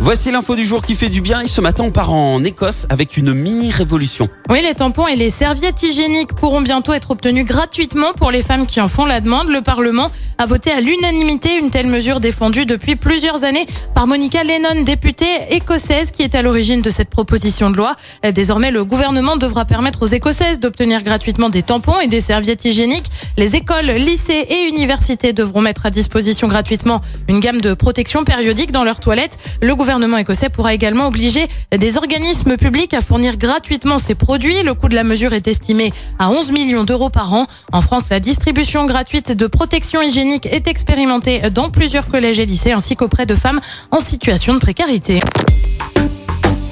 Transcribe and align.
Voici 0.00 0.30
l'info 0.30 0.54
du 0.56 0.64
jour 0.64 0.82
qui 0.82 0.96
fait 0.96 1.08
du 1.08 1.20
bien 1.20 1.40
et 1.40 1.46
ce 1.46 1.60
matin 1.60 1.84
on 1.84 1.90
part 1.90 2.12
en 2.12 2.42
Écosse 2.44 2.86
avec 2.90 3.16
une 3.16 3.32
mini 3.32 3.70
révolution. 3.70 4.28
Oui, 4.50 4.60
les 4.60 4.74
tampons 4.74 5.06
et 5.06 5.16
les 5.16 5.30
serviettes 5.30 5.82
hygiéniques 5.82 6.34
pourront 6.34 6.60
bientôt 6.60 6.92
être 6.92 7.12
obtenus 7.12 7.46
gratuitement 7.46 8.12
pour 8.12 8.30
les 8.30 8.42
femmes 8.42 8.66
qui 8.66 8.80
en 8.80 8.88
font 8.88 9.06
la 9.06 9.20
demande. 9.20 9.48
Le 9.48 9.62
Parlement 9.62 10.10
a 10.36 10.46
voté 10.46 10.72
à 10.72 10.80
l'unanimité 10.80 11.56
une 11.56 11.70
telle 11.70 11.86
mesure 11.86 12.20
défendue 12.20 12.66
depuis 12.66 12.96
plusieurs 12.96 13.44
années 13.44 13.66
par 13.94 14.06
Monica 14.06 14.42
Lennon, 14.42 14.82
députée 14.82 15.26
écossaise 15.50 16.10
qui 16.10 16.22
est 16.22 16.34
à 16.34 16.42
l'origine 16.42 16.82
de 16.82 16.90
cette 16.90 17.08
proposition 17.08 17.70
de 17.70 17.76
loi. 17.76 17.94
Désormais, 18.34 18.72
le 18.72 18.84
gouvernement 18.84 19.36
devra 19.36 19.64
permettre 19.64 20.02
aux 20.02 20.06
écossaises 20.06 20.60
d'obtenir 20.60 21.02
gratuitement 21.02 21.48
des 21.48 21.62
tampons 21.62 22.00
et 22.00 22.08
des 22.08 22.20
serviettes 22.20 22.64
hygiéniques. 22.64 23.06
Les 23.36 23.56
écoles, 23.56 23.86
lycées 23.86 24.46
et 24.50 24.68
universités 24.68 25.32
devront 25.32 25.60
mettre 25.60 25.86
à 25.86 25.90
disposition 25.90 26.48
gratuitement 26.48 27.00
une 27.28 27.40
gamme 27.40 27.60
de 27.60 27.74
protection 27.74 28.24
périodique 28.24 28.72
dans 28.72 28.84
leurs 28.84 29.00
toilettes. 29.00 29.38
Le 29.62 29.74
gouvernement 29.84 30.16
écossais 30.16 30.48
pourra 30.48 30.72
également 30.72 31.08
obliger 31.08 31.46
des 31.70 31.98
organismes 31.98 32.56
publics 32.56 32.94
à 32.94 33.02
fournir 33.02 33.36
gratuitement 33.36 33.98
ces 33.98 34.14
produits. 34.14 34.62
Le 34.62 34.72
coût 34.72 34.88
de 34.88 34.94
la 34.94 35.04
mesure 35.04 35.34
est 35.34 35.46
estimé 35.46 35.92
à 36.18 36.30
11 36.30 36.52
millions 36.52 36.84
d'euros 36.84 37.10
par 37.10 37.34
an. 37.34 37.46
En 37.70 37.82
France, 37.82 38.04
la 38.08 38.18
distribution 38.18 38.86
gratuite 38.86 39.32
de 39.32 39.46
protection 39.46 40.00
hygiénique 40.00 40.46
est 40.46 40.68
expérimentée 40.68 41.50
dans 41.50 41.68
plusieurs 41.68 42.08
collèges 42.08 42.38
et 42.38 42.46
lycées 42.46 42.72
ainsi 42.72 42.96
qu'auprès 42.96 43.26
de 43.26 43.34
femmes 43.34 43.60
en 43.90 44.00
situation 44.00 44.54
de 44.54 44.58
précarité. 44.58 45.20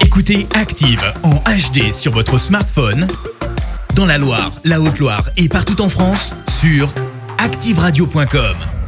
Écoutez 0.00 0.46
Active 0.54 1.02
en 1.24 1.34
HD 1.34 1.90
sur 1.90 2.12
votre 2.12 2.38
smartphone, 2.38 3.08
dans 3.96 4.06
la 4.06 4.18
Loire, 4.18 4.52
la 4.64 4.80
Haute-Loire 4.80 5.24
et 5.36 5.48
partout 5.48 5.82
en 5.82 5.88
France, 5.88 6.36
sur 6.60 6.94
activeradio.com. 7.38 8.79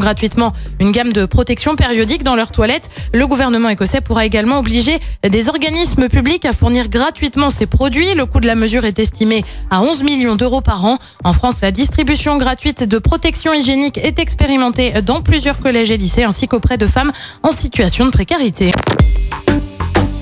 gratuitement 0.00 0.54
une 0.80 0.90
gamme 0.90 1.12
de 1.12 1.26
protection 1.26 1.76
périodique 1.76 2.22
dans 2.22 2.34
leurs 2.34 2.50
toilettes. 2.50 2.88
Le 3.12 3.26
gouvernement 3.26 3.68
écossais 3.68 4.00
pourra 4.00 4.24
également 4.24 4.58
obliger 4.58 4.98
des 5.22 5.50
organismes 5.50 6.08
publics 6.08 6.46
à 6.46 6.54
fournir 6.54 6.88
gratuitement 6.88 7.50
ces 7.50 7.66
produits. 7.66 8.14
Le 8.14 8.24
coût 8.24 8.40
de 8.40 8.46
la 8.46 8.54
mesure 8.54 8.86
est 8.86 8.98
estimé 8.98 9.44
à 9.70 9.82
11 9.82 10.02
millions 10.02 10.34
d'euros 10.34 10.62
par 10.62 10.82
an. 10.86 10.98
En 11.24 11.34
France, 11.34 11.56
la 11.60 11.70
distribution 11.70 12.38
gratuite 12.38 12.84
de 12.84 12.98
protection 12.98 13.52
hygiénique 13.52 13.98
est 13.98 14.18
expérimentée 14.18 14.94
dans 15.02 15.20
plusieurs 15.20 15.58
collèges 15.58 15.90
et 15.90 15.98
lycées 15.98 16.24
ainsi 16.24 16.48
qu'auprès 16.48 16.78
de 16.78 16.86
femmes 16.86 17.12
en 17.42 17.52
situation 17.52 18.06
de 18.06 18.10
précarité. 18.10 18.72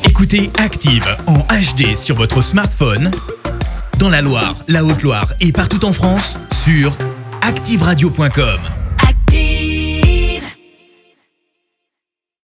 Écoutez 0.04 0.50
Active 0.58 1.06
en 1.28 1.38
HD 1.38 1.94
sur 1.94 2.16
votre 2.16 2.42
smartphone, 2.42 3.12
dans 3.98 4.08
la 4.08 4.20
Loire, 4.20 4.56
la 4.66 4.84
Haute-Loire 4.84 5.28
et 5.40 5.52
partout 5.52 5.84
en 5.84 5.92
France, 5.92 6.40
sur 6.50 6.90
activeradio.com. 7.42 8.79